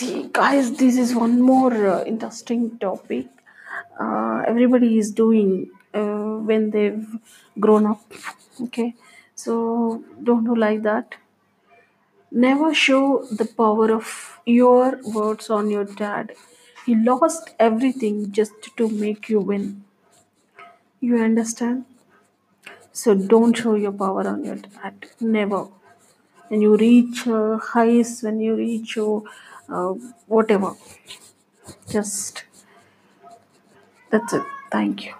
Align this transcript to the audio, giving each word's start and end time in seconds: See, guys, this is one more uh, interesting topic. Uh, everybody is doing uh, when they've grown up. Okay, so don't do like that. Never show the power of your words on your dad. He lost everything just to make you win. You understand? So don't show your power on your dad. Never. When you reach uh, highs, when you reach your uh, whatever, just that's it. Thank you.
See, 0.00 0.30
guys, 0.32 0.72
this 0.78 0.96
is 0.96 1.14
one 1.14 1.42
more 1.42 1.74
uh, 1.86 2.04
interesting 2.04 2.78
topic. 2.78 3.26
Uh, 4.00 4.42
everybody 4.46 4.96
is 4.96 5.10
doing 5.10 5.70
uh, 5.92 6.36
when 6.48 6.70
they've 6.70 7.06
grown 7.58 7.84
up. 7.84 8.00
Okay, 8.62 8.94
so 9.34 10.02
don't 10.22 10.44
do 10.44 10.54
like 10.54 10.80
that. 10.84 11.16
Never 12.32 12.72
show 12.72 13.26
the 13.30 13.44
power 13.44 13.92
of 13.92 14.40
your 14.46 14.98
words 15.04 15.50
on 15.50 15.68
your 15.68 15.84
dad. 15.84 16.32
He 16.86 16.94
lost 16.94 17.50
everything 17.58 18.32
just 18.32 18.54
to 18.78 18.88
make 18.88 19.28
you 19.28 19.40
win. 19.40 19.84
You 21.00 21.18
understand? 21.22 21.84
So 22.92 23.14
don't 23.14 23.54
show 23.54 23.74
your 23.74 23.92
power 23.92 24.26
on 24.26 24.46
your 24.46 24.56
dad. 24.56 25.10
Never. 25.20 25.68
When 26.48 26.62
you 26.62 26.76
reach 26.76 27.26
uh, 27.26 27.58
highs, 27.58 28.22
when 28.22 28.40
you 28.40 28.56
reach 28.56 28.96
your 28.96 29.24
uh, 29.70 29.94
whatever, 30.26 30.74
just 31.90 32.44
that's 34.10 34.32
it. 34.32 34.42
Thank 34.70 35.06
you. 35.06 35.14